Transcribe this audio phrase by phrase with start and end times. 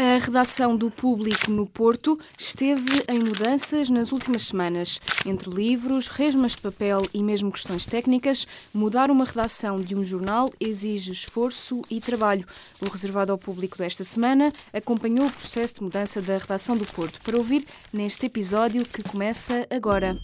[0.00, 5.00] A redação do Público no Porto esteve em mudanças nas últimas semanas.
[5.26, 10.52] Entre livros, resmas de papel e mesmo questões técnicas, mudar uma redação de um jornal
[10.60, 12.46] exige esforço e trabalho.
[12.80, 17.20] O reservado ao público desta semana acompanhou o processo de mudança da redação do Porto
[17.20, 20.16] para ouvir neste episódio que começa agora.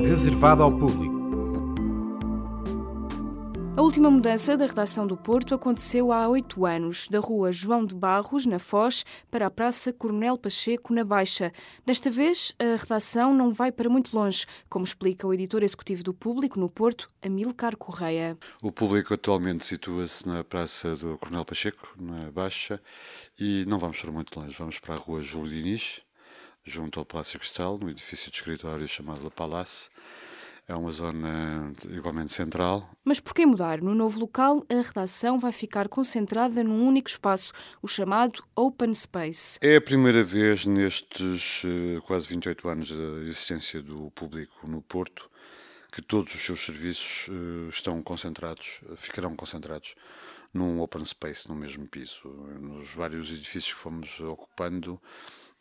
[0.00, 1.21] Reservado ao público.
[3.74, 7.94] A última mudança da redação do Porto aconteceu há oito anos, da rua João de
[7.94, 11.50] Barros, na Foz, para a Praça Coronel Pacheco, na Baixa.
[11.84, 16.12] Desta vez, a redação não vai para muito longe, como explica o editor executivo do
[16.12, 18.36] Público, no Porto, Amilcar Correia.
[18.62, 22.78] O Público atualmente situa-se na Praça do Coronel Pacheco, na Baixa,
[23.40, 26.02] e não vamos para muito longe, vamos para a rua Júlio Diniz,
[26.62, 29.88] junto ao Palácio Cristal, no edifício de escritório chamado Le Palace.
[30.68, 32.88] É uma zona igualmente central.
[33.04, 33.82] Mas por que mudar?
[33.82, 39.58] No novo local, a redação vai ficar concentrada num único espaço, o chamado Open Space.
[39.60, 45.28] É a primeira vez nestes uh, quase 28 anos da existência do público no Porto
[45.92, 49.94] que todos os seus serviços uh, estão concentrados, ficarão concentrados
[50.52, 52.28] num open space no mesmo piso.
[52.60, 55.00] Nos vários edifícios que fomos ocupando,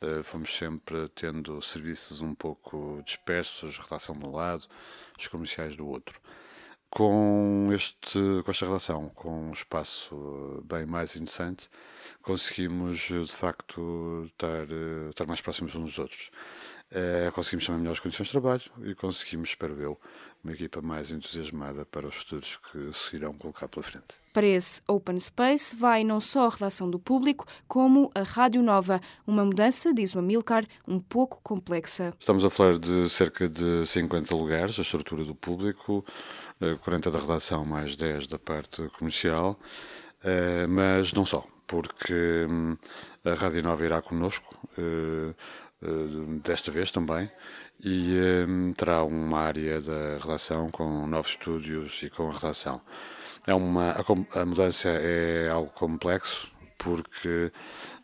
[0.02, 4.66] eh, fomos sempre tendo serviços um pouco dispersos, redação de um lado,
[5.17, 6.19] os comerciais do outro.
[6.89, 10.14] Com, este, com esta relação, com um espaço
[10.59, 11.69] eh, bem mais interessante,
[12.22, 14.67] conseguimos eh, de facto estar,
[15.09, 16.31] estar mais próximos uns dos outros.
[16.92, 19.97] Uh, conseguimos também melhores condições de trabalho e conseguimos, espero eu,
[20.44, 24.08] uma equipa mais entusiasmada para os futuros que se irão colocar pela frente.
[24.34, 29.00] Para esse Open Space vai não só a relação do público, como a Rádio Nova.
[29.25, 32.14] Uma mudança, diz o Amilcar, um pouco complexa.
[32.19, 36.03] Estamos a falar de cerca de 50 lugares, a estrutura do público,
[36.81, 39.58] 40 eh, da redação mais 10 da parte comercial,
[40.23, 42.75] eh, mas não só, porque hum,
[43.23, 45.34] a Rádio Nova irá connosco eh,
[46.44, 47.30] desta vez também,
[47.84, 48.14] e
[48.48, 52.81] um, ehm, terá uma área da redação com novos estúdios e com a redação.
[53.47, 57.52] É uma, a, a mudança é algo complexo, porque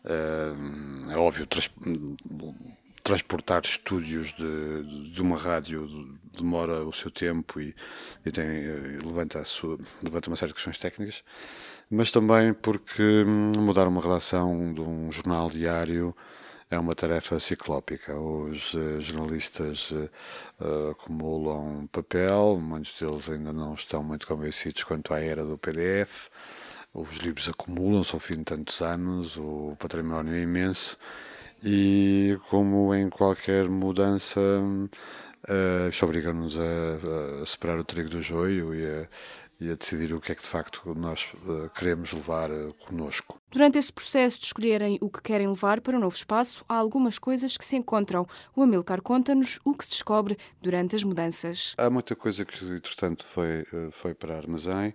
[0.06, 1.70] um, ehm, é óbvio, trans,
[3.04, 5.88] transportar estúdios de, de uma rádio
[6.38, 7.74] demora o seu tempo e,
[8.26, 11.24] e tem, eh, levanta, sua, levanta uma série de questões técnicas,
[11.90, 16.14] mas também porque hum, mudar uma relação de um jornal diário
[16.70, 18.16] é uma tarefa ciclópica.
[18.16, 25.20] Os uh, jornalistas uh, acumulam papel, muitos deles ainda não estão muito convencidos quanto à
[25.20, 26.30] era do PDF.
[26.94, 30.98] Os livros acumulam-se ao fim de tantos anos, o património é imenso
[31.64, 38.86] e, como em qualquer mudança, uh, obriga-nos a, a, separar o trigo do joio e
[38.86, 39.08] a,
[39.60, 43.42] e a decidir o que é que de facto nós uh, queremos levar uh, connosco.
[43.50, 47.18] Durante esse processo de escolherem o que querem levar para o novo espaço, há algumas
[47.18, 48.28] coisas que se encontram.
[48.56, 51.74] O Amilcar conta-nos o que se descobre durante as mudanças.
[51.78, 54.94] Há muita coisa que, entretanto, foi, uh, foi para armazém.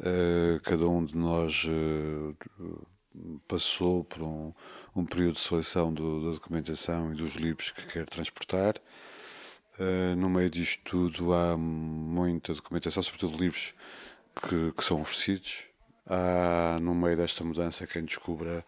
[0.00, 1.66] Uh, cada um de nós
[3.48, 4.52] passou por um,
[4.94, 8.74] um período de seleção do, da documentação e dos livros que quer transportar.
[9.78, 13.74] Uh, no meio disto tudo há muita documentação, sobretudo livros
[14.34, 15.64] que, que, são oferecidos.
[16.06, 18.64] Há no meio desta mudança quem descubra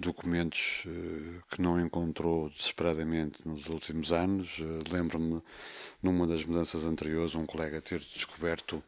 [0.00, 4.58] documentos uh, que não encontrou desesperadamente nos últimos anos.
[4.58, 5.40] Uh, Lembro-me,
[6.02, 8.82] numa das mudanças anteriores, um colega ter descoberto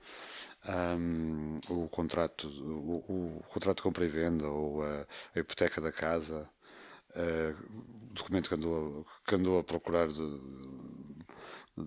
[0.99, 5.07] um, o contrato, o, o, contrato de compra e venda ou a,
[5.37, 6.51] a hipoteca da casa,
[8.13, 10.21] documento que andou, que andou a procurar de,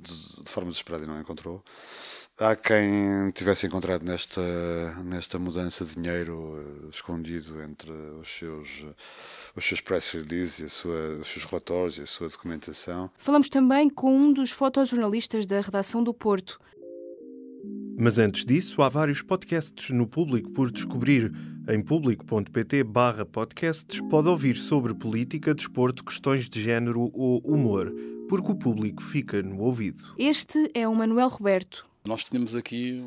[0.02, 1.64] de, de forma desesperada e não encontrou.
[2.40, 4.42] Há quem tivesse encontrado nesta,
[5.04, 8.96] nesta mudança de dinheiro uh, escondido entre os seus, uh,
[9.56, 13.12] os seus press releases, sua, os seus relatórios e a sua documentação.
[13.20, 16.60] Falamos também com um dos fotojornalistas da redação do Porto.
[17.96, 21.32] Mas antes disso, há vários podcasts no Público por descobrir.
[21.70, 22.84] Em público.pt
[23.32, 27.94] podcasts pode ouvir sobre política, desporto, questões de género ou humor
[28.30, 30.14] porque o público fica no ouvido.
[30.18, 31.86] Este é o Manuel Roberto.
[32.06, 33.04] Nós tínhamos aqui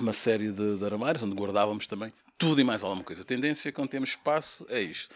[0.00, 3.22] uma série de, de armários onde guardávamos também tudo e mais alguma coisa.
[3.22, 5.14] A tendência quando temos espaço é isto.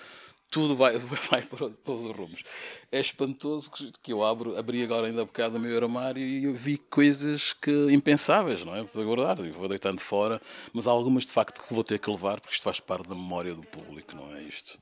[0.48, 0.96] Tudo vai,
[1.30, 2.44] vai para, para os rumos.
[2.92, 3.70] É espantoso
[4.02, 7.52] que eu abro, abri agora ainda um bocado o meu armário e eu vi coisas
[7.52, 8.84] que impensáveis, não é?
[8.84, 10.40] Para guardar, eu vou deitando fora,
[10.72, 13.14] mas há algumas de facto que vou ter que levar porque isto faz parte da
[13.14, 14.78] memória do público, não é isto?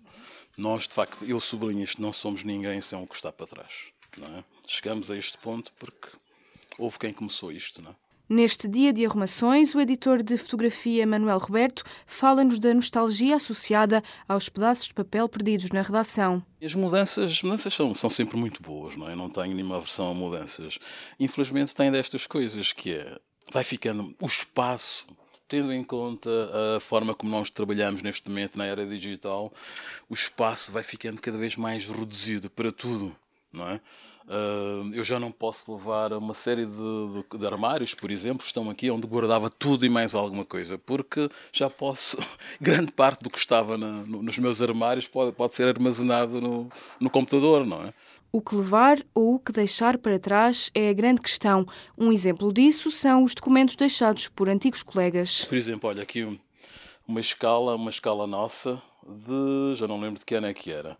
[0.56, 3.93] Nós, de facto, eu sublinho isto, não somos ninguém sem um que está para trás.
[4.22, 4.44] É?
[4.66, 6.08] Chegamos a este ponto porque
[6.78, 7.82] houve quem começou isto.
[7.82, 7.94] Não é?
[8.26, 14.48] Neste dia de arrumações, o editor de fotografia Manuel Roberto fala-nos da nostalgia associada aos
[14.48, 16.42] pedaços de papel perdidos na redação.
[16.62, 19.14] As mudanças, as mudanças são, são sempre muito boas, não é?
[19.14, 20.78] Não tenho nenhuma aversão a mudanças.
[21.20, 23.18] Infelizmente tem destas coisas que é,
[23.52, 25.06] vai ficando o espaço
[25.46, 26.30] tendo em conta
[26.76, 29.52] a forma como nós trabalhamos neste momento na era digital,
[30.08, 33.14] o espaço vai ficando cada vez mais reduzido para tudo
[33.54, 33.80] não é?
[34.26, 38.70] Uh, eu já não posso levar uma série de, de, de, armários, por exemplo, estão
[38.70, 42.16] aqui onde guardava tudo e mais alguma coisa, porque já posso,
[42.58, 46.68] grande parte do que estava na, no, nos meus armários pode, pode ser armazenado no,
[46.98, 47.92] no computador, não é?
[48.32, 51.64] O que levar ou o que deixar para trás é a grande questão.
[51.96, 55.44] Um exemplo disso são os documentos deixados por antigos colegas.
[55.44, 56.40] Por exemplo, olha aqui
[57.06, 60.96] uma escala, uma escala nossa de, já não lembro de que ano é que era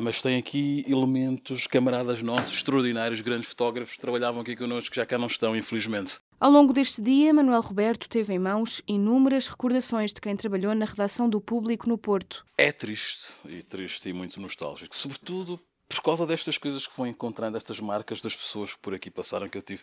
[0.00, 5.06] mas tem aqui elementos, camaradas nossos, extraordinários, grandes fotógrafos, que trabalhavam aqui connosco, que já
[5.06, 6.20] cá não estão, infelizmente.
[6.38, 10.84] Ao longo deste dia, Manuel Roberto teve em mãos inúmeras recordações de quem trabalhou na
[10.84, 12.44] redação do Público no Porto.
[12.58, 15.58] É triste, e triste e muito nostálgico, sobretudo
[15.88, 19.48] por causa destas coisas que vou encontrando, estas marcas das pessoas que por aqui passaram,
[19.48, 19.82] que eu tive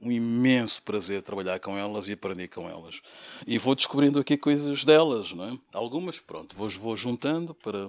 [0.00, 3.00] um imenso prazer trabalhar com elas e aprender com elas.
[3.46, 5.58] E vou descobrindo aqui coisas delas, não é?
[5.72, 7.88] Algumas, pronto, vou, vou juntando para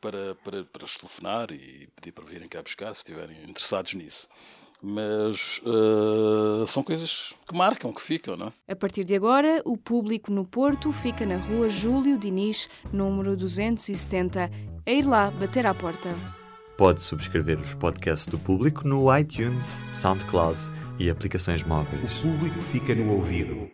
[0.00, 4.28] para, para, para os telefonar e pedir para virem cá buscar se estiverem interessados nisso.
[4.82, 8.72] Mas uh, são coisas que marcam, que ficam, não é?
[8.72, 14.50] A partir de agora, o público no Porto fica na rua Júlio Diniz, número 270,
[14.86, 16.08] a ir lá bater à porta.
[16.78, 20.58] Pode subscrever os podcasts do público no iTunes, SoundCloud
[20.98, 22.18] e aplicações móveis.
[22.20, 23.70] O público fica no ouvido.